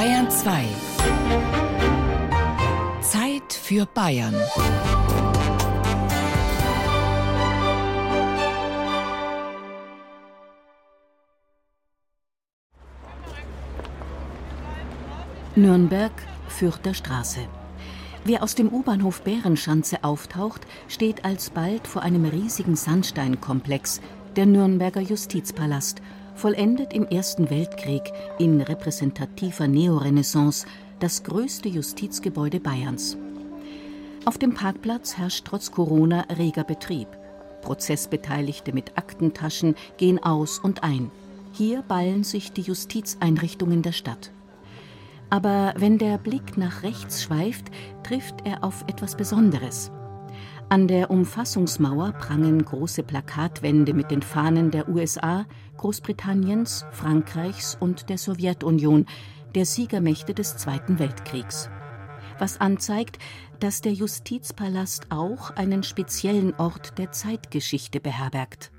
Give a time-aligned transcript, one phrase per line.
[0.00, 0.64] Bayern 2.
[3.02, 4.34] Zeit für Bayern.
[15.54, 16.12] Nürnberg,
[16.48, 17.40] Fürther Straße.
[18.24, 24.00] Wer aus dem U-Bahnhof Bärenschanze auftaucht, steht alsbald vor einem riesigen Sandsteinkomplex,
[24.34, 26.00] der Nürnberger Justizpalast,
[26.40, 30.66] vollendet im Ersten Weltkrieg in repräsentativer Neorenaissance
[30.98, 33.18] das größte Justizgebäude Bayerns.
[34.24, 37.08] Auf dem Parkplatz herrscht trotz Corona reger Betrieb.
[37.60, 41.10] Prozessbeteiligte mit Aktentaschen gehen aus und ein.
[41.52, 44.30] Hier ballen sich die Justizeinrichtungen der Stadt.
[45.28, 47.66] Aber wenn der Blick nach rechts schweift,
[48.02, 49.90] trifft er auf etwas Besonderes.
[50.72, 55.44] An der Umfassungsmauer prangen große Plakatwände mit den Fahnen der USA,
[55.78, 59.06] Großbritanniens, Frankreichs und der Sowjetunion,
[59.56, 61.68] der Siegermächte des Zweiten Weltkriegs.
[62.38, 63.18] Was anzeigt,
[63.58, 68.70] dass der Justizpalast auch einen speziellen Ort der Zeitgeschichte beherbergt.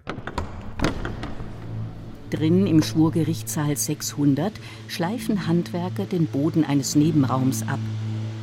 [2.30, 4.54] Drin im Schwurgerichtssaal 600
[4.88, 7.80] schleifen Handwerker den Boden eines Nebenraums ab.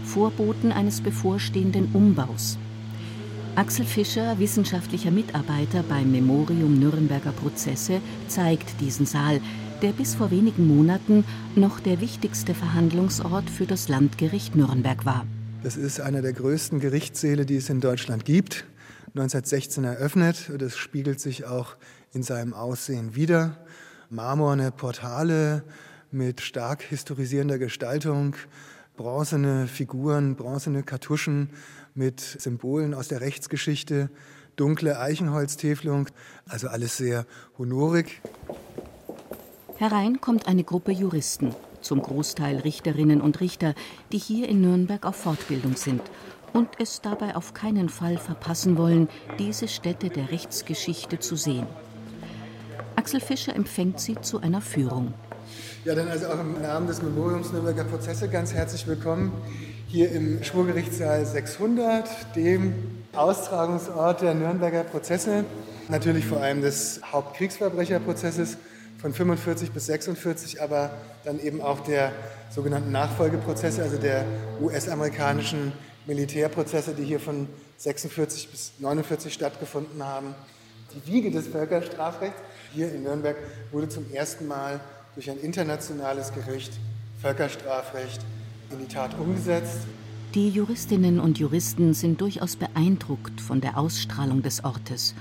[0.04, 2.58] Vorboten eines bevorstehenden Umbaus.
[3.58, 9.40] Axel Fischer, wissenschaftlicher Mitarbeiter beim Memorium Nürnberger Prozesse, zeigt diesen Saal,
[9.82, 11.24] der bis vor wenigen Monaten
[11.56, 15.26] noch der wichtigste Verhandlungsort für das Landgericht Nürnberg war.
[15.64, 18.64] Das ist einer der größten Gerichtssäle, die es in Deutschland gibt.
[19.16, 20.52] 1916 eröffnet.
[20.56, 21.74] Das spiegelt sich auch
[22.12, 23.56] in seinem Aussehen wider.
[24.08, 25.64] Marmorne Portale
[26.12, 28.36] mit stark historisierender Gestaltung,
[28.96, 31.50] bronzene Figuren, bronzene Kartuschen
[31.98, 34.08] mit Symbolen aus der Rechtsgeschichte,
[34.56, 36.08] dunkle Eichenholztäfelung,
[36.48, 37.26] also alles sehr
[37.58, 38.22] honorig.
[39.76, 43.74] Herein kommt eine Gruppe Juristen, zum Großteil Richterinnen und Richter,
[44.12, 46.02] die hier in Nürnberg auf Fortbildung sind
[46.52, 49.08] und es dabei auf keinen Fall verpassen wollen,
[49.38, 51.66] diese Stätte der Rechtsgeschichte zu sehen.
[52.96, 55.14] Axel Fischer empfängt sie zu einer Führung.
[55.84, 59.32] Ja, dann also auch im Namen des Memoriums Nürnberger Prozesse ganz herzlich willkommen
[59.88, 62.74] hier im Schwurgerichtssaal 600, dem
[63.14, 65.46] Austragungsort der Nürnberger Prozesse,
[65.88, 68.58] natürlich vor allem des Hauptkriegsverbrecherprozesses
[69.00, 70.90] von 45 bis 46, aber
[71.24, 72.12] dann eben auch der
[72.50, 74.26] sogenannten Nachfolgeprozesse, also der
[74.60, 75.72] US-amerikanischen
[76.06, 77.48] Militärprozesse, die hier von
[77.78, 80.34] 46 bis 49 stattgefunden haben.
[80.94, 82.38] Die Wiege des Völkerstrafrechts
[82.74, 83.36] hier in Nürnberg
[83.72, 84.80] wurde zum ersten Mal
[85.14, 86.72] durch ein internationales Gericht
[87.22, 88.20] Völkerstrafrecht
[88.70, 89.86] in die Tat umgesetzt.
[90.34, 95.14] Die Juristinnen und Juristen sind durchaus beeindruckt von der Ausstrahlung des Ortes.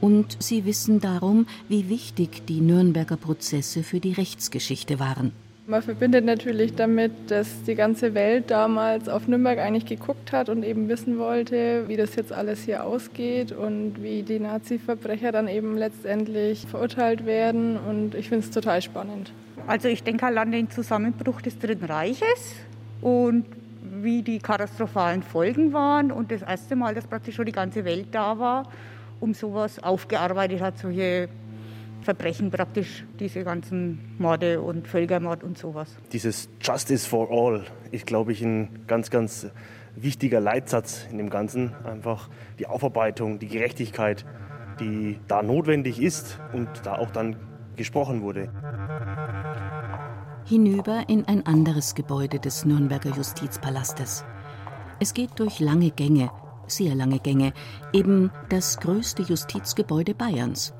[0.00, 5.32] Und sie wissen darum, wie wichtig die Nürnberger Prozesse für die Rechtsgeschichte waren.
[5.66, 10.62] Man verbindet natürlich damit, dass die ganze Welt damals auf Nürnberg eigentlich geguckt hat und
[10.62, 15.76] eben wissen wollte, wie das jetzt alles hier ausgeht und wie die Nazi-Verbrecher dann eben
[15.76, 17.76] letztendlich verurteilt werden.
[17.76, 19.30] Und ich finde es total spannend.
[19.66, 22.54] Also ich denke an den Zusammenbruch des Dritten Reiches
[23.00, 23.46] und
[24.02, 28.08] wie die katastrophalen Folgen waren und das erste Mal, dass praktisch schon die ganze Welt
[28.12, 28.64] da war,
[29.20, 31.28] um sowas aufgearbeitet hat, solche
[32.02, 35.96] Verbrechen praktisch, diese ganzen Morde und Völkermord und sowas.
[36.12, 39.48] Dieses Justice for All ist, glaube ich, ein ganz, ganz
[39.96, 41.74] wichtiger Leitsatz in dem Ganzen.
[41.84, 42.28] Einfach
[42.58, 44.24] die Aufarbeitung, die Gerechtigkeit,
[44.80, 47.36] die da notwendig ist und da auch dann
[47.76, 48.48] gesprochen wurde.
[50.48, 54.24] Hinüber in ein anderes Gebäude des Nürnberger Justizpalastes.
[54.98, 56.30] Es geht durch lange Gänge,
[56.66, 57.52] sehr lange Gänge,
[57.92, 60.72] eben das größte Justizgebäude Bayerns.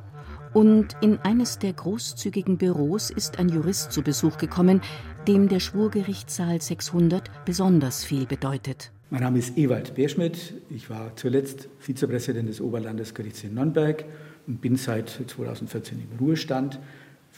[0.54, 4.80] Und in eines der großzügigen Büros ist ein Jurist zu Besuch gekommen,
[5.26, 8.90] dem der Schwurgerichtssaal 600 besonders viel bedeutet.
[9.10, 10.54] Mein Name ist Ewald Beerschmidt.
[10.70, 14.06] Ich war zuletzt Vizepräsident des Oberlandesgerichts in Nürnberg
[14.46, 16.80] und bin seit 2014 im Ruhestand.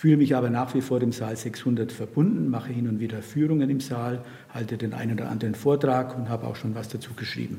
[0.01, 3.69] Fühle mich aber nach wie vor dem Saal 600 verbunden, mache hin und wieder Führungen
[3.69, 7.59] im Saal, halte den einen oder anderen Vortrag und habe auch schon was dazu geschrieben.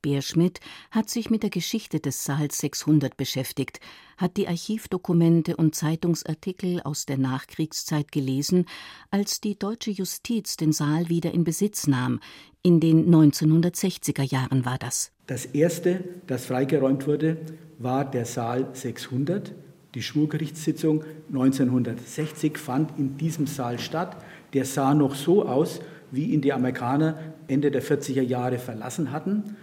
[0.00, 0.60] Beerschmidt
[0.90, 3.80] hat sich mit der Geschichte des Saals 600 beschäftigt,
[4.16, 8.64] hat die Archivdokumente und Zeitungsartikel aus der Nachkriegszeit gelesen,
[9.10, 12.20] als die deutsche Justiz den Saal wieder in Besitz nahm.
[12.62, 15.12] In den 1960er Jahren war das.
[15.26, 17.36] Das erste, das freigeräumt wurde,
[17.78, 19.52] war der Saal 600.
[19.94, 24.16] Die Schwurgerichtssitzung 1960 fand in diesem Saal statt.
[24.52, 25.80] Der sah noch so aus,
[26.10, 27.18] wie ihn die Amerikaner
[27.48, 29.56] Ende der 40er Jahre verlassen hatten.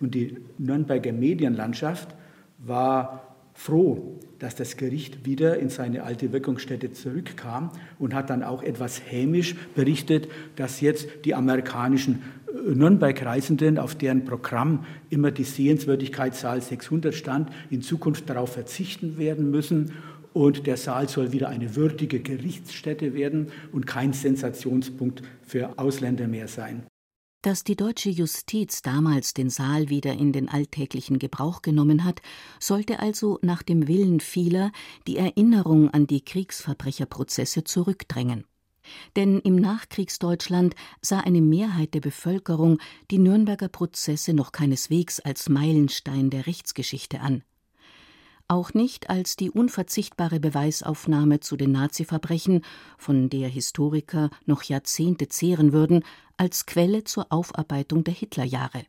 [0.00, 2.14] Und die Nürnberger Medienlandschaft
[2.58, 8.62] war froh, dass das Gericht wieder in seine alte Wirkungsstätte zurückkam und hat dann auch
[8.62, 12.22] etwas hämisch berichtet, dass jetzt die amerikanischen
[12.74, 19.50] Nürnberg-Reisenden, auf deren Programm immer die Sehenswürdigkeit Saal 600 stand, in Zukunft darauf verzichten werden
[19.50, 19.92] müssen.
[20.32, 26.48] Und der Saal soll wieder eine würdige Gerichtsstätte werden und kein Sensationspunkt für Ausländer mehr
[26.48, 26.84] sein.
[27.42, 32.20] Dass die deutsche Justiz damals den Saal wieder in den alltäglichen Gebrauch genommen hat,
[32.60, 34.72] sollte also nach dem Willen vieler
[35.06, 38.44] die Erinnerung an die Kriegsverbrecherprozesse zurückdrängen.
[39.16, 42.78] Denn im Nachkriegsdeutschland sah eine Mehrheit der Bevölkerung
[43.10, 47.42] die Nürnberger Prozesse noch keineswegs als Meilenstein der Rechtsgeschichte an
[48.50, 52.62] auch nicht als die unverzichtbare Beweisaufnahme zu den Naziverbrechen,
[52.98, 56.02] von der Historiker noch Jahrzehnte zehren würden,
[56.36, 58.82] als Quelle zur Aufarbeitung der Hitlerjahre.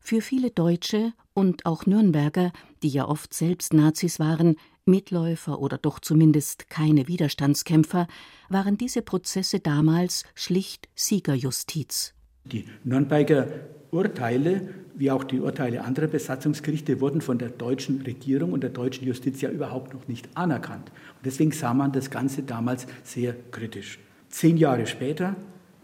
[0.00, 4.56] Für viele Deutsche und auch Nürnberger, die ja oft selbst Nazis waren,
[4.86, 8.06] Mitläufer oder doch zumindest keine Widerstandskämpfer,
[8.48, 12.14] waren diese Prozesse damals schlicht Siegerjustiz.
[12.44, 13.48] Die Nürnberger
[13.90, 19.06] Urteile, wie auch die Urteile anderer Besatzungsgerichte, wurden von der deutschen Regierung und der deutschen
[19.06, 20.90] Justiz ja überhaupt noch nicht anerkannt.
[21.16, 23.98] Und deswegen sah man das Ganze damals sehr kritisch.
[24.28, 25.36] Zehn Jahre später,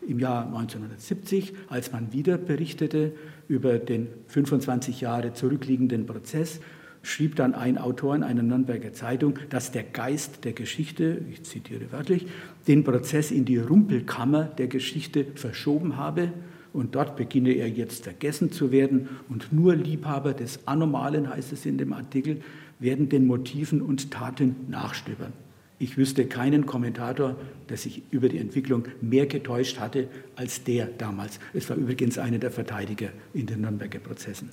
[0.07, 3.13] im Jahr 1970, als man wieder berichtete
[3.49, 6.61] über den 25 Jahre zurückliegenden Prozess,
[7.03, 11.93] schrieb dann ein Autor in einer Nürnberger Zeitung, dass der Geist der Geschichte, ich zitiere
[11.93, 12.27] wörtlich,
[12.69, 16.33] den Prozess in die Rumpelkammer der Geschichte verschoben habe
[16.73, 21.67] und dort beginne er jetzt vergessen zu werden und nur Liebhaber des Anormalen, heißt es
[21.67, 22.43] in dem Artikel,
[22.79, 25.33] werden den Motiven und Taten nachstöbern.
[25.79, 27.37] Ich wüsste keinen Kommentator,
[27.71, 31.41] der sich über die Entwicklung mehr getäuscht hatte als der damals.
[31.55, 34.51] Es war übrigens einer der Verteidiger in den Nürnberger Prozessen.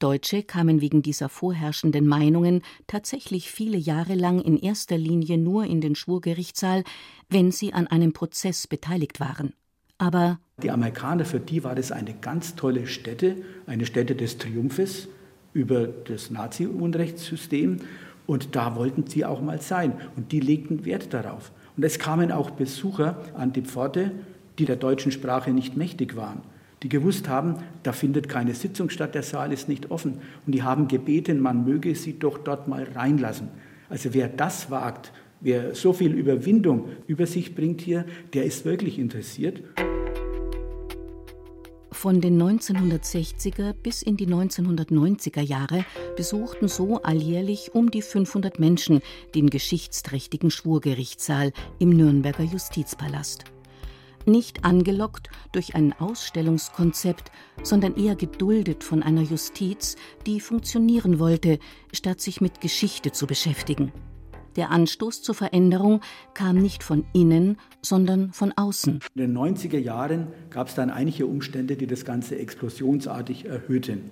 [0.00, 5.80] Deutsche kamen wegen dieser vorherrschenden Meinungen tatsächlich viele Jahre lang in erster Linie nur in
[5.80, 6.84] den Schwurgerichtssaal,
[7.28, 9.52] wenn sie an einem Prozess beteiligt waren.
[9.98, 13.36] Aber die Amerikaner, für die war das eine ganz tolle Stätte,
[13.66, 15.08] eine Stätte des Triumphes
[15.52, 17.80] über das Nazi-Unrechtssystem.
[18.26, 19.92] Und da wollten sie auch mal sein.
[20.16, 21.52] Und die legten Wert darauf.
[21.76, 24.12] Und es kamen auch Besucher an die Pforte,
[24.58, 26.40] die der deutschen Sprache nicht mächtig waren
[26.82, 30.18] die gewusst haben, da findet keine Sitzung statt, der Saal ist nicht offen.
[30.46, 33.48] Und die haben gebeten, man möge sie doch dort mal reinlassen.
[33.88, 38.98] Also wer das wagt, wer so viel Überwindung über sich bringt hier, der ist wirklich
[38.98, 39.62] interessiert.
[41.92, 45.84] Von den 1960er bis in die 1990er Jahre
[46.16, 49.02] besuchten so alljährlich um die 500 Menschen
[49.34, 53.44] den geschichtsträchtigen Schwurgerichtssaal im Nürnberger Justizpalast
[54.26, 57.30] nicht angelockt durch ein Ausstellungskonzept,
[57.62, 59.96] sondern eher geduldet von einer Justiz,
[60.26, 61.58] die funktionieren wollte,
[61.92, 63.92] statt sich mit Geschichte zu beschäftigen.
[64.56, 66.00] Der Anstoß zur Veränderung
[66.34, 69.00] kam nicht von innen, sondern von außen.
[69.14, 74.10] In den 90er Jahren gab es dann einige Umstände, die das Ganze explosionsartig erhöhten.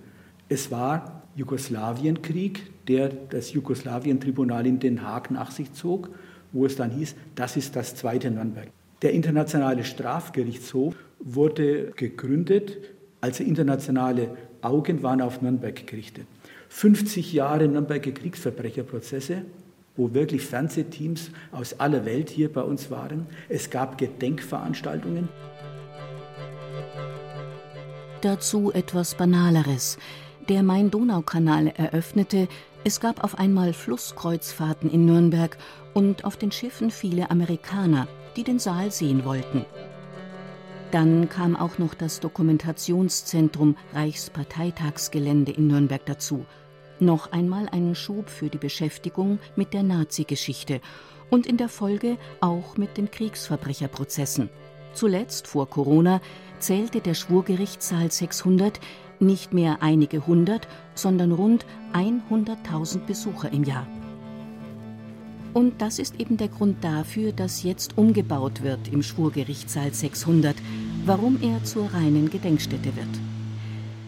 [0.49, 6.10] Es war Jugoslawienkrieg, der das Jugoslawien-Tribunal in Den Haag nach sich zog,
[6.52, 8.70] wo es dann hieß, das ist das zweite Nürnberg.
[9.03, 12.79] Der Internationale Strafgerichtshof wurde gegründet,
[13.21, 16.27] also internationale Augen waren auf Nürnberg gerichtet.
[16.69, 19.43] 50 Jahre Nürnberger Kriegsverbrecherprozesse,
[19.97, 23.27] wo wirklich Fernsehteams aus aller Welt hier bei uns waren.
[23.49, 25.29] Es gab Gedenkveranstaltungen.
[28.20, 29.96] Dazu etwas Banaleres.
[30.49, 32.49] Der Main-Donau-Kanal eröffnete,
[32.82, 35.56] es gab auf einmal Flusskreuzfahrten in Nürnberg
[35.94, 38.08] und auf den Schiffen viele Amerikaner,
[38.39, 39.67] die den Saal sehen wollten.
[40.93, 46.47] Dann kam auch noch das Dokumentationszentrum Reichsparteitagsgelände in Nürnberg dazu.
[47.01, 50.81] Noch einmal einen Schub für die Beschäftigung mit der Nazi-Geschichte
[51.31, 54.49] und in der Folge auch mit den Kriegsverbrecherprozessen.
[54.95, 56.21] Zuletzt, vor Corona,
[56.61, 58.79] zählte der Schwurgerichtssaal 600
[59.19, 63.87] nicht mehr einige hundert, sondern rund 100.000 Besucher im Jahr.
[65.55, 70.56] Und das ist eben der Grund dafür, dass jetzt umgebaut wird im Schwurgerichtssaal 600,
[71.05, 73.08] warum er zur reinen Gedenkstätte wird.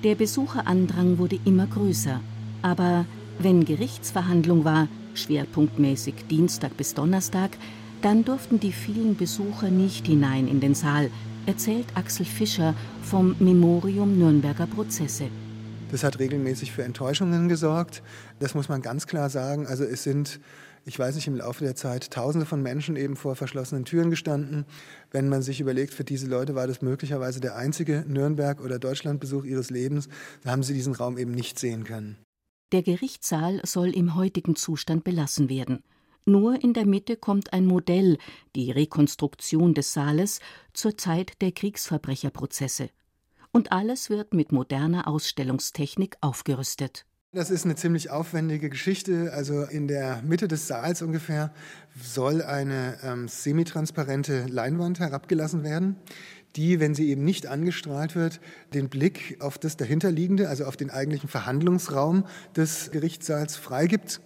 [0.05, 2.21] Der Besucherandrang wurde immer größer,
[2.63, 3.05] aber
[3.39, 7.51] wenn Gerichtsverhandlung war, schwerpunktmäßig Dienstag bis Donnerstag,
[8.03, 11.11] dann durften die vielen Besucher nicht hinein in den Saal,
[11.47, 15.25] erzählt Axel Fischer vom Memorium Nürnberger Prozesse.
[15.91, 18.03] Das hat regelmäßig für Enttäuschungen gesorgt.
[18.39, 19.67] Das muss man ganz klar sagen.
[19.67, 20.41] Also es sind
[20.85, 24.65] ich weiß nicht, im Laufe der Zeit Tausende von Menschen eben vor verschlossenen Türen gestanden.
[25.11, 29.45] Wenn man sich überlegt, für diese Leute war das möglicherweise der einzige Nürnberg- oder Deutschlandbesuch
[29.45, 30.09] ihres Lebens,
[30.43, 32.17] da haben sie diesen Raum eben nicht sehen können.
[32.73, 35.83] Der Gerichtssaal soll im heutigen Zustand belassen werden.
[36.25, 38.19] Nur in der Mitte kommt ein Modell,
[38.55, 40.41] die Rekonstruktion des Saales
[40.73, 42.91] zur Zeit der Kriegsverbrecherprozesse.
[43.53, 47.07] Und alles wird mit moderner Ausstellungstechnik aufgerüstet.
[47.33, 49.33] Das ist eine ziemlich aufwendige Geschichte.
[49.33, 51.53] Also in der Mitte des Saals ungefähr
[52.03, 55.95] soll eine ähm, semitransparente Leinwand herabgelassen werden,
[56.57, 58.41] die, wenn sie eben nicht angestrahlt wird,
[58.75, 64.21] den Blick auf das dahinterliegende, also auf den eigentlichen Verhandlungsraum des Gerichtssaals freigibt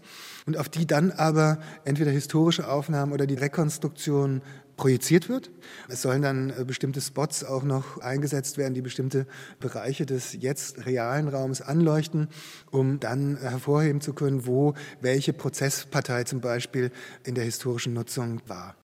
[0.46, 4.40] und auf die dann aber entweder historische Aufnahmen oder die Rekonstruktion
[4.76, 5.50] projiziert wird.
[5.88, 9.26] Es sollen dann äh, bestimmte Spots auch noch eingesetzt werden, die bestimmte
[9.60, 12.28] Bereiche des jetzt realen Raums anleuchten,
[12.70, 16.90] um dann hervorheben zu können, wo welche Prozesspartei zum Beispiel
[17.24, 18.76] in der historischen Nutzung war.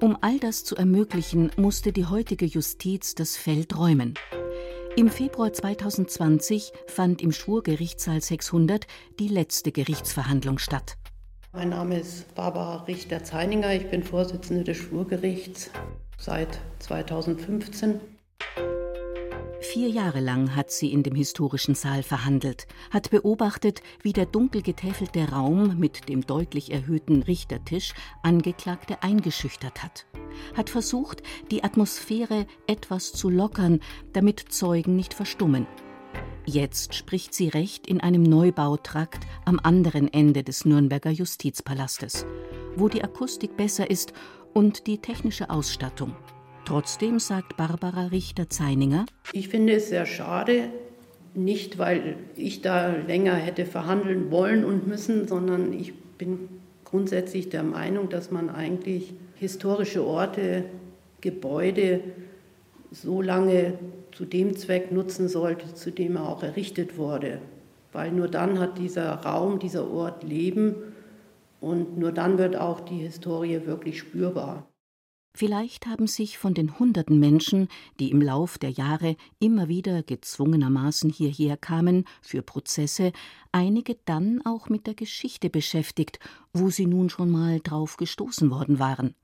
[0.00, 4.14] Um all das zu ermöglichen, musste die heutige Justiz das Feld räumen.
[4.96, 8.86] Im Februar 2020 fand im Schwurgerichtssaal 600
[9.18, 10.96] die letzte Gerichtsverhandlung statt.
[11.58, 13.74] Mein Name ist Barbara Richter-Zeininger.
[13.74, 15.72] Ich bin Vorsitzende des Schwurgerichts
[16.16, 17.98] seit 2015.
[19.60, 24.62] Vier Jahre lang hat sie in dem historischen Saal verhandelt, hat beobachtet, wie der dunkel
[24.62, 30.06] getäfelte Raum mit dem deutlich erhöhten Richtertisch Angeklagte eingeschüchtert hat,
[30.56, 33.80] hat versucht, die Atmosphäre etwas zu lockern,
[34.12, 35.66] damit Zeugen nicht verstummen.
[36.50, 42.24] Jetzt spricht sie Recht in einem Neubautrakt am anderen Ende des Nürnberger Justizpalastes,
[42.74, 44.14] wo die Akustik besser ist
[44.54, 46.16] und die technische Ausstattung.
[46.64, 50.70] Trotzdem sagt Barbara Richter-Zeininger: Ich finde es sehr schade,
[51.34, 56.48] nicht weil ich da länger hätte verhandeln wollen und müssen, sondern ich bin
[56.82, 60.64] grundsätzlich der Meinung, dass man eigentlich historische Orte,
[61.20, 62.00] Gebäude
[62.90, 63.78] so lange
[64.12, 67.40] zu dem Zweck nutzen sollte, zu dem er auch errichtet wurde.
[67.92, 70.74] Weil nur dann hat dieser Raum, dieser Ort Leben
[71.60, 74.68] und nur dann wird auch die Historie wirklich spürbar.
[75.38, 77.68] Vielleicht haben sich von den hunderten Menschen,
[78.00, 83.12] die im Lauf der Jahre immer wieder gezwungenermaßen hierher kamen für Prozesse,
[83.52, 86.18] einige dann auch mit der Geschichte beschäftigt,
[86.52, 89.14] wo sie nun schon mal drauf gestoßen worden waren.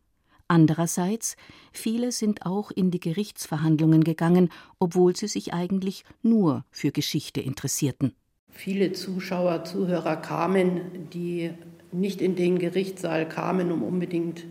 [0.49, 1.37] Andererseits,
[1.73, 8.15] viele sind auch in die Gerichtsverhandlungen gegangen, obwohl sie sich eigentlich nur für Geschichte interessierten.
[8.51, 11.51] Viele Zuschauer, Zuhörer kamen, die
[11.93, 14.45] nicht in den Gerichtssaal kamen, um unbedingt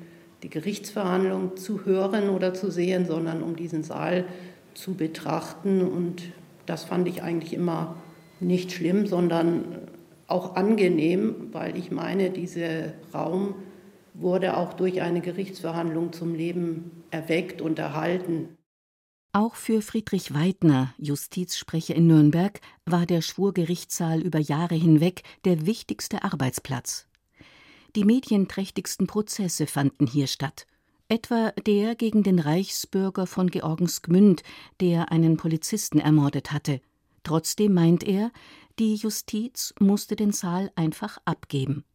[0.43, 4.25] die Gerichtsverhandlung zu hören oder zu sehen, sondern um diesen Saal
[4.73, 5.81] zu betrachten.
[5.81, 6.23] Und
[6.65, 7.95] das fand ich eigentlich immer
[8.39, 9.63] nicht schlimm, sondern
[10.27, 13.55] auch angenehm, weil ich meine, dieser Raum
[14.13, 18.57] wurde auch durch eine Gerichtsverhandlung zum Leben erweckt und erhalten.
[19.35, 26.23] Auch für Friedrich Weidner, Justizsprecher in Nürnberg, war der Schwurgerichtssaal über Jahre hinweg der wichtigste
[26.23, 27.07] Arbeitsplatz.
[27.95, 30.67] Die medienträchtigsten Prozesse fanden hier statt,
[31.09, 34.43] etwa der gegen den Reichsbürger von Georgensgmünd,
[34.79, 36.81] der einen Polizisten ermordet hatte.
[37.23, 38.31] Trotzdem meint er,
[38.79, 41.85] die Justiz musste den Saal einfach abgeben.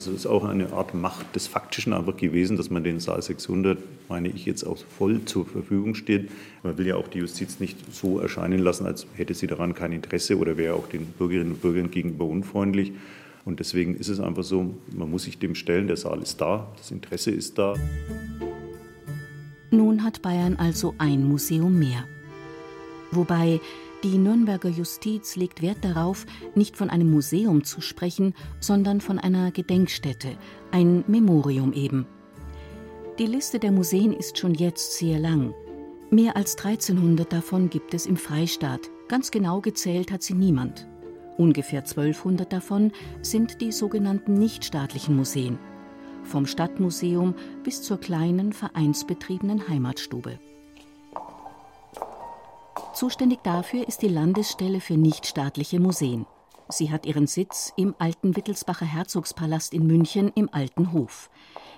[0.00, 3.20] Also es ist auch eine Art Macht des Faktischen einfach gewesen, dass man den Saal
[3.20, 3.78] 600,
[4.08, 6.30] meine ich, jetzt auch voll zur Verfügung steht.
[6.62, 9.90] Man will ja auch die Justiz nicht so erscheinen lassen, als hätte sie daran kein
[9.90, 12.92] Interesse oder wäre auch den Bürgerinnen und Bürgern gegenüber unfreundlich.
[13.44, 16.72] Und deswegen ist es einfach so, man muss sich dem stellen, der Saal ist da,
[16.76, 17.74] das Interesse ist da.
[19.72, 22.04] Nun hat Bayern also ein Museum mehr.
[23.10, 23.58] Wobei
[24.04, 26.24] die Nürnberger Justiz legt Wert darauf,
[26.54, 30.36] nicht von einem Museum zu sprechen, sondern von einer Gedenkstätte,
[30.70, 32.06] ein Memorium eben.
[33.18, 35.52] Die Liste der Museen ist schon jetzt sehr lang.
[36.10, 38.88] Mehr als 1300 davon gibt es im Freistaat.
[39.08, 40.86] Ganz genau gezählt hat sie niemand.
[41.36, 45.58] Ungefähr 1200 davon sind die sogenannten nichtstaatlichen Museen.
[46.22, 50.38] Vom Stadtmuseum bis zur kleinen vereinsbetriebenen Heimatstube.
[52.98, 56.26] Zuständig dafür ist die Landesstelle für nichtstaatliche Museen.
[56.68, 61.30] Sie hat ihren Sitz im alten Wittelsbacher Herzogspalast in München im Alten Hof,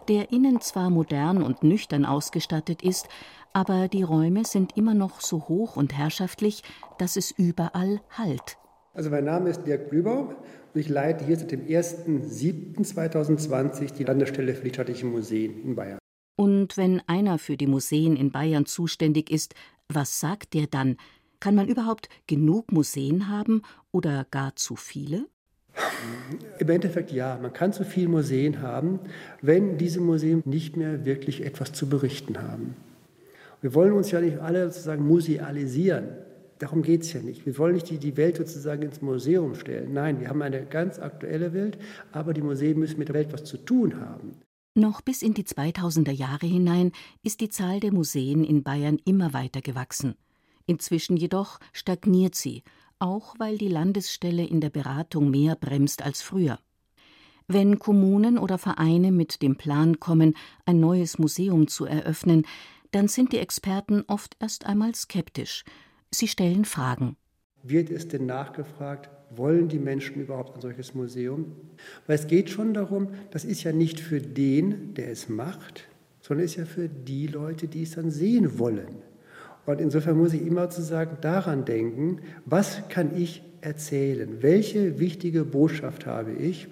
[0.09, 3.07] der innen zwar modern und nüchtern ausgestattet ist,
[3.53, 6.63] aber die Räume sind immer noch so hoch und herrschaftlich,
[6.97, 8.57] dass es überall hallt.
[8.95, 14.55] Also mein Name ist Dirk Blübaum und ich leite hier seit dem 1.7.2020 die Landesstelle
[14.55, 15.99] für nichtstaatliche Museen in Bayern.
[16.37, 19.55] Und wenn einer für die Museen in Bayern zuständig ist,
[19.95, 20.97] was sagt der dann?
[21.41, 25.27] Kann man überhaupt genug Museen haben oder gar zu viele?
[26.59, 29.01] Im Endeffekt ja, man kann zu viele Museen haben,
[29.41, 32.75] wenn diese Museen nicht mehr wirklich etwas zu berichten haben.
[33.63, 36.09] Wir wollen uns ja nicht alle sozusagen musealisieren.
[36.59, 37.47] Darum geht es ja nicht.
[37.47, 39.95] Wir wollen nicht die, die Welt sozusagen ins Museum stellen.
[39.95, 41.79] Nein, wir haben eine ganz aktuelle Welt,
[42.13, 44.37] aber die Museen müssen mit der Welt was zu tun haben.
[44.75, 49.33] Noch bis in die 2000er Jahre hinein ist die Zahl der Museen in Bayern immer
[49.33, 50.15] weiter gewachsen.
[50.67, 52.63] Inzwischen jedoch stagniert sie,
[53.01, 56.61] auch weil die Landesstelle in der Beratung mehr bremst als früher.
[57.49, 60.37] Wenn Kommunen oder Vereine mit dem Plan kommen,
[60.67, 62.47] ein neues Museum zu eröffnen,
[62.93, 65.65] dann sind die Experten oft erst einmal skeptisch.
[66.13, 67.17] Sie stellen Fragen.
[67.65, 71.53] Wird es denn nachgefragt, wollen die Menschen überhaupt ein solches Museum?
[72.07, 75.89] Weil es geht schon darum, das ist ja nicht für den, der es macht,
[76.21, 79.03] sondern ist ja für die Leute, die es dann sehen wollen.
[79.67, 84.39] Und insofern muss ich immer sozusagen daran denken, was kann ich erzählen?
[84.41, 86.69] Welche wichtige Botschaft habe ich?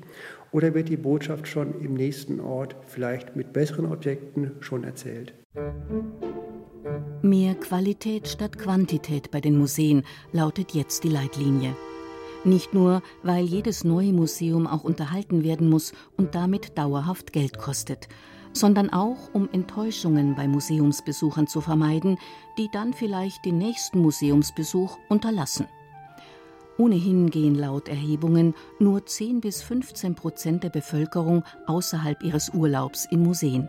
[0.50, 5.35] Oder wird die Botschaft schon im nächsten Ort vielleicht mit besseren Objekten schon erzählt?
[7.23, 11.77] Mehr Qualität statt Quantität bei den Museen lautet jetzt die Leitlinie.
[12.45, 18.09] Nicht nur, weil jedes neue Museum auch unterhalten werden muss und damit dauerhaft Geld kostet,
[18.52, 22.18] sondern auch, um Enttäuschungen bei Museumsbesuchern zu vermeiden,
[22.57, 25.66] die dann vielleicht den nächsten Museumsbesuch unterlassen.
[26.78, 33.25] Ohnehin gehen laut Erhebungen nur 10 bis 15 Prozent der Bevölkerung außerhalb ihres Urlaubs in
[33.25, 33.68] Museen.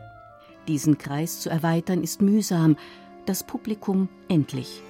[0.67, 2.77] Diesen Kreis zu erweitern ist mühsam,
[3.25, 4.83] das Publikum endlich.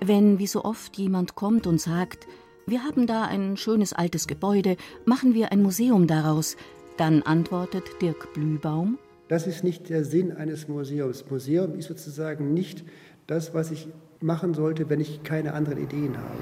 [0.00, 2.26] Wenn wie so oft jemand kommt und sagt,
[2.70, 6.56] wir haben da ein schönes altes Gebäude, machen wir ein Museum daraus,
[6.96, 8.98] dann antwortet Dirk Blühbaum,
[9.28, 11.24] das ist nicht der Sinn eines Museums.
[11.28, 12.82] Museum ist sozusagen nicht
[13.26, 13.88] das, was ich
[14.20, 16.38] machen sollte, wenn ich keine anderen Ideen habe.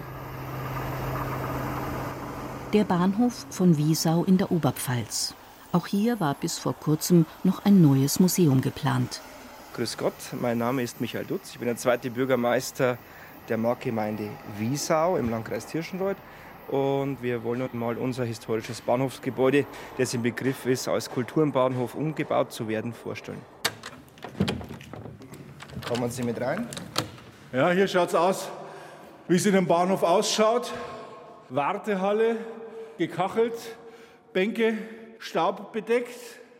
[2.72, 5.34] Der Bahnhof von Wiesau in der Oberpfalz.
[5.72, 9.20] Auch hier war bis vor kurzem noch ein neues Museum geplant.
[9.74, 11.50] Grüß Gott, mein Name ist Michael Dutz.
[11.50, 12.98] Ich bin der zweite Bürgermeister
[13.48, 16.16] der Marktgemeinde Wiesau im Landkreis Tirschenreuth.
[16.68, 19.66] Und wir wollen heute mal unser historisches Bahnhofsgebäude,
[19.98, 23.40] das im Begriff ist, als Kulturenbahnhof umgebaut zu werden, vorstellen.
[25.88, 26.66] Kommen Sie mit rein.
[27.52, 28.48] Ja, hier schaut es aus,
[29.28, 30.72] wie es in einem Bahnhof ausschaut.
[31.48, 32.36] Wartehalle,
[32.98, 33.54] gekachelt,
[34.32, 34.76] Bänke,
[35.20, 36.18] staubbedeckt.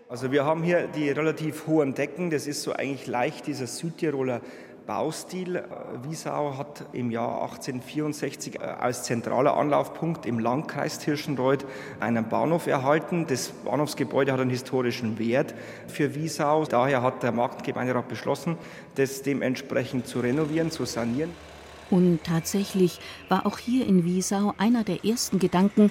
[0.09, 2.31] Also wir haben hier die relativ hohen Decken.
[2.31, 4.41] Das ist so eigentlich leicht dieser Südtiroler
[4.87, 5.65] Baustil.
[6.09, 11.67] Wiesau hat im Jahr 1864 äh, als zentraler Anlaufpunkt im Landkreis Tirschenreuth
[12.01, 13.27] einen Bahnhof erhalten.
[13.27, 15.55] Das Bahnhofsgebäude hat einen historischen Wert
[15.89, 16.65] für Wiesau.
[16.65, 18.57] Daher hat der Marktgemeinderat beschlossen,
[18.95, 21.31] das dementsprechend zu renovieren, zu sanieren.
[21.91, 25.91] Und tatsächlich war auch hier in Wiesau einer der ersten Gedanken,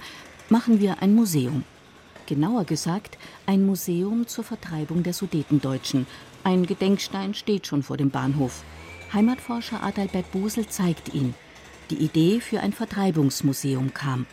[0.49, 1.63] machen wir ein Museum.
[2.27, 6.07] Genauer gesagt, ein Museum zur Vertreibung der Sudetendeutschen.
[6.43, 8.63] Ein Gedenkstein steht schon vor dem Bahnhof.
[9.15, 11.33] Heimatforscher Adalbert Busel zeigt ihn.
[11.89, 14.25] Die Idee für ein Vertreibungsmuseum kam.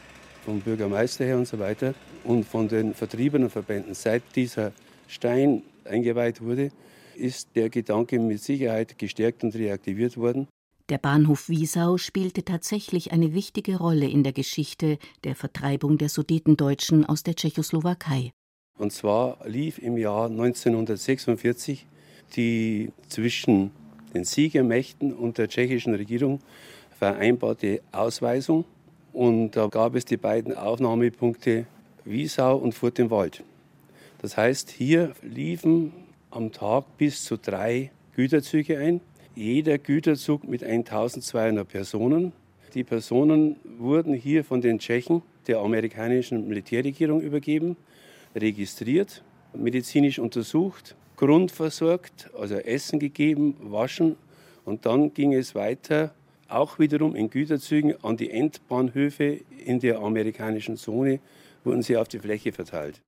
[0.45, 3.95] Vom Bürgermeister her und so weiter und von den vertriebenen Verbänden.
[3.95, 4.73] Seit dieser
[5.07, 6.73] Stein eingeweiht wurde,
[7.15, 10.49] ist der Gedanke mit Sicherheit gestärkt und reaktiviert worden.
[10.89, 17.07] Der Bahnhof Wiesau spielte tatsächlich eine wichtige Rolle in der Geschichte der Vertreibung der Sudetendeutschen
[17.07, 18.33] aus der Tschechoslowakei.
[18.79, 21.87] Und zwar lief im Jahr 1946
[22.35, 23.71] die zwischen
[24.15, 26.41] den Siegermächten und der tschechischen Regierung
[26.99, 28.65] vereinbarte Ausweisung.
[29.13, 31.67] Und da gab es die beiden Aufnahmepunkte
[32.05, 33.43] Wiesau und Furt im Wald.
[34.21, 35.93] Das heißt, hier liefen
[36.31, 39.01] am Tag bis zu drei Güterzüge ein.
[39.35, 42.33] Jeder Güterzug mit 1200 Personen.
[42.75, 47.77] Die Personen wurden hier von den Tschechen der amerikanischen Militärregierung übergeben,
[48.35, 49.23] registriert,
[49.55, 54.17] medizinisch untersucht grundversorgt, also Essen gegeben, waschen
[54.65, 56.13] und dann ging es weiter,
[56.49, 61.21] auch wiederum in Güterzügen an die Endbahnhöfe in der amerikanischen Zone
[61.63, 63.03] wurden sie auf die Fläche verteilt.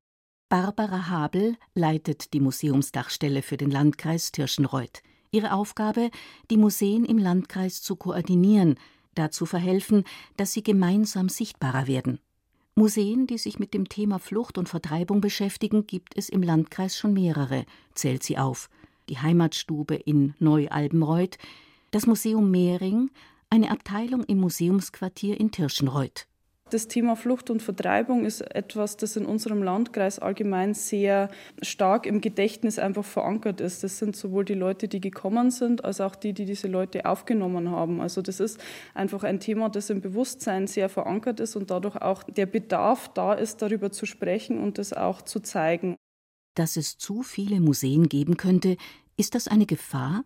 [0.48, 5.03] Barbara Habel leitet die Museumsdachstelle für den Landkreis Tirschenreuth.
[5.33, 6.11] Ihre Aufgabe,
[6.53, 8.77] die Museen im Landkreis zu koordinieren,
[9.16, 10.05] dazu verhelfen,
[10.37, 12.20] dass sie gemeinsam sichtbarer werden.
[12.76, 17.12] Museen, die sich mit dem Thema Flucht und Vertreibung beschäftigen, gibt es im Landkreis schon
[17.12, 18.68] mehrere, zählt sie auf.
[19.08, 21.38] Die Heimatstube in Neu-Albenreuth,
[21.92, 23.10] das Museum Mehring,
[23.48, 26.26] eine Abteilung im Museumsquartier in Tirschenreuth.
[26.74, 31.30] Das Thema Flucht und Vertreibung ist etwas, das in unserem Landkreis allgemein sehr
[31.62, 33.84] stark im Gedächtnis einfach verankert ist.
[33.84, 37.70] Das sind sowohl die Leute, die gekommen sind, als auch die, die diese Leute aufgenommen
[37.70, 38.00] haben.
[38.00, 38.58] Also das ist
[38.92, 43.34] einfach ein Thema, das im Bewusstsein sehr verankert ist und dadurch auch der Bedarf da
[43.34, 45.94] ist, darüber zu sprechen und das auch zu zeigen.
[46.56, 48.78] Dass es zu viele Museen geben könnte,
[49.16, 50.24] ist das eine Gefahr?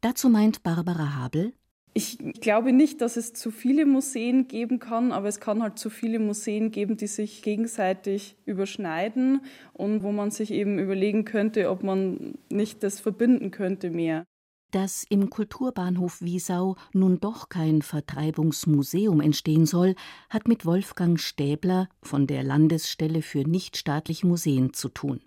[0.00, 1.52] Dazu meint Barbara Habel,
[1.96, 5.90] Ich glaube nicht, dass es zu viele Museen geben kann, aber es kann halt zu
[5.90, 11.84] viele Museen geben, die sich gegenseitig überschneiden und wo man sich eben überlegen könnte, ob
[11.84, 14.24] man nicht das verbinden könnte mehr.
[14.72, 19.94] Dass im Kulturbahnhof Wiesau nun doch kein Vertreibungsmuseum entstehen soll,
[20.28, 25.20] hat mit Wolfgang Stäbler von der Landesstelle für nichtstaatliche Museen zu tun.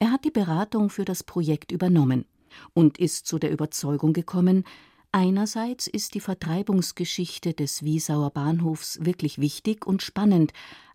[0.00, 2.24] Er hat die Beratung für das Projekt übernommen
[2.74, 4.64] und ist zu der Überzeugung gekommen,
[5.12, 10.52] einerseits ist die Vertreibungsgeschichte des Wiesauer Bahnhofs wirklich wichtig und spannend,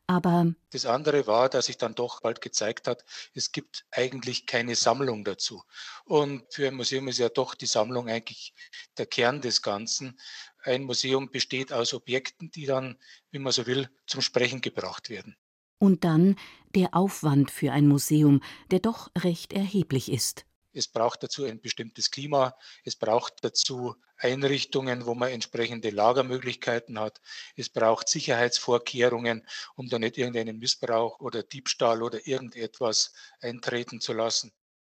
[0.10, 3.04] aber das andere war, dass sich dann doch bald gezeigt hat,
[3.34, 5.64] es gibt eigentlich keine Sammlung dazu.
[6.06, 8.54] Und für ein Museum ist ja doch die Sammlung eigentlich
[8.98, 10.18] der Kern des Ganzen.
[10.64, 12.98] Ein Museum besteht aus Objekten, die dann,
[13.32, 15.36] wie man so will, zum Sprechen gebracht werden.
[15.78, 16.38] Und dann
[16.74, 20.46] der Aufwand für ein Museum, der doch recht erheblich ist.
[20.78, 22.56] Es braucht dazu ein bestimmtes Klima.
[22.84, 27.20] Es braucht dazu Einrichtungen, wo man entsprechende Lagermöglichkeiten hat.
[27.56, 34.52] Es braucht Sicherheitsvorkehrungen, um da nicht irgendeinen Missbrauch oder Diebstahl oder irgendetwas eintreten zu lassen.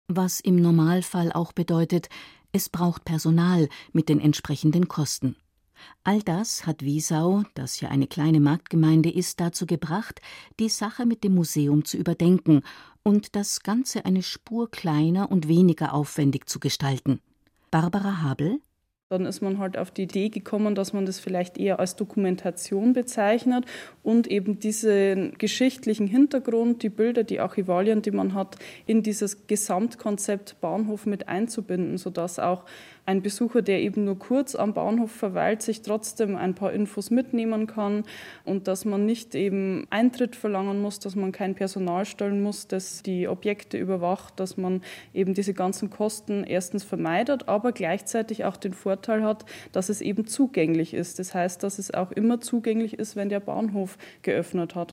[0.07, 2.09] Was im Normalfall auch bedeutet,
[2.51, 5.37] es braucht Personal mit den entsprechenden Kosten.
[6.03, 10.21] All das hat Wiesau, das ja eine kleine Marktgemeinde ist, dazu gebracht,
[10.59, 12.61] die Sache mit dem Museum zu überdenken
[13.03, 17.19] und das Ganze eine Spur kleiner und weniger aufwendig zu gestalten.
[17.71, 18.59] Barbara Habel
[19.09, 22.93] dann ist man halt auf die Idee gekommen, dass man das vielleicht eher als Dokumentation
[22.93, 23.65] bezeichnet
[24.03, 30.61] und eben diesen geschichtlichen Hintergrund, die Bilder, die Archivalien, die man hat, in dieses Gesamtkonzept
[30.61, 32.65] Bahnhof mit einzubinden, sodass auch
[33.09, 37.65] ein Besucher, der eben nur kurz am Bahnhof verweilt, sich trotzdem ein paar Infos mitnehmen
[37.65, 38.03] kann
[38.45, 43.01] und dass man nicht eben Eintritt verlangen muss, dass man kein Personal stellen muss, das
[43.01, 48.73] die Objekte überwacht, dass man eben diese ganzen Kosten erstens vermeidet, aber gleichzeitig auch den
[48.73, 51.17] Vorteil hat, dass es eben zugänglich ist.
[51.17, 54.91] Das heißt, dass es auch immer zugänglich ist, wenn der Bahnhof geöffnet hat.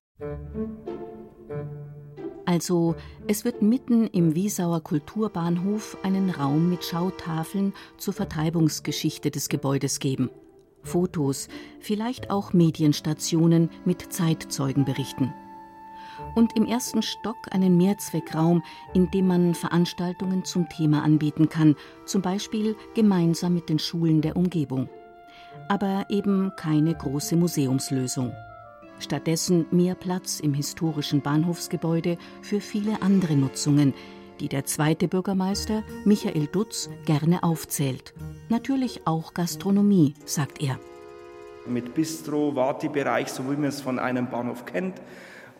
[2.46, 2.94] Also,
[3.26, 10.30] es wird mitten im Wiesauer Kulturbahnhof einen Raum mit Schautafeln zur Vertreibungsgeschichte des Gebäudes geben.
[10.84, 11.48] Fotos,
[11.80, 15.34] vielleicht auch Medienstationen mit Zeitzeugenberichten.
[16.36, 18.62] Und im ersten Stock einen Mehrzweckraum,
[18.94, 24.36] in dem man Veranstaltungen zum Thema anbieten kann, zum Beispiel gemeinsam mit den Schulen der
[24.36, 24.88] Umgebung.
[25.68, 28.32] Aber eben keine große Museumslösung.
[28.98, 33.94] Stattdessen mehr Platz im historischen Bahnhofsgebäude für viele andere Nutzungen,
[34.40, 38.14] die der zweite Bürgermeister Michael Dutz gerne aufzählt.
[38.48, 40.78] Natürlich auch Gastronomie, sagt er.
[41.66, 45.00] Mit Bistro, Wartebereich, so wie man es von einem Bahnhof kennt,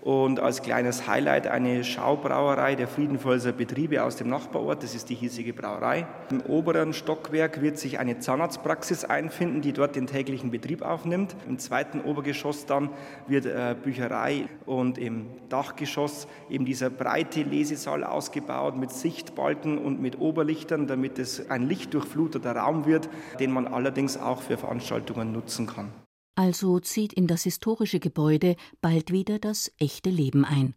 [0.07, 4.85] und als kleines Highlight eine Schaubrauerei der Friedenfelser Betriebe aus dem Nachbarort.
[4.85, 6.07] Das ist die hiesige Brauerei.
[6.31, 11.35] Im oberen Stockwerk wird sich eine Zahnarztpraxis einfinden, die dort den täglichen Betrieb aufnimmt.
[11.49, 12.91] Im zweiten Obergeschoss dann
[13.27, 20.21] wird äh, Bücherei und im Dachgeschoss eben dieser breite Lesesaal ausgebaut mit Sichtbalken und mit
[20.21, 23.09] Oberlichtern, damit es ein lichtdurchfluteter Raum wird,
[23.41, 25.91] den man allerdings auch für Veranstaltungen nutzen kann.
[26.37, 30.75] Also zieht in das historische Gebäude bald wieder das echte Leben ein.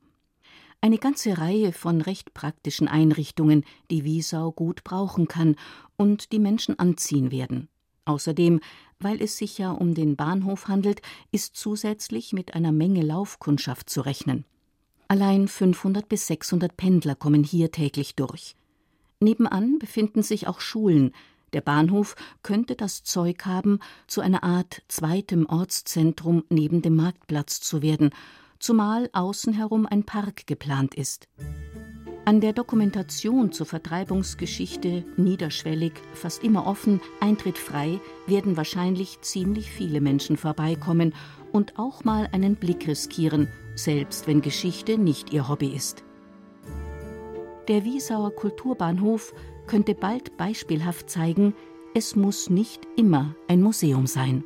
[0.81, 5.57] Eine ganze Reihe von recht praktischen Einrichtungen, die Wiesau gut brauchen kann
[5.97, 7.67] und die Menschen anziehen werden.
[8.05, 8.61] Außerdem,
[8.99, 11.01] weil es sich ja um den Bahnhof handelt,
[11.33, 14.45] ist zusätzlich mit einer Menge Laufkundschaft zu rechnen.
[15.09, 18.55] Allein 500 bis 600 Pendler kommen hier täglich durch.
[19.19, 21.13] Nebenan befinden sich auch Schulen,
[21.53, 27.81] der Bahnhof könnte das Zeug haben, zu einer Art zweitem Ortszentrum neben dem Marktplatz zu
[27.81, 28.11] werden,
[28.59, 31.27] zumal außen herum ein Park geplant ist.
[32.25, 39.99] An der Dokumentation zur Vertreibungsgeschichte niederschwellig, fast immer offen, Eintritt frei, werden wahrscheinlich ziemlich viele
[39.99, 41.15] Menschen vorbeikommen
[41.51, 46.03] und auch mal einen Blick riskieren, selbst wenn Geschichte nicht ihr Hobby ist.
[47.67, 49.33] Der Wiesauer Kulturbahnhof
[49.69, 51.53] könnte bald beispielhaft zeigen,
[51.93, 54.43] es muss nicht immer ein Museum sein.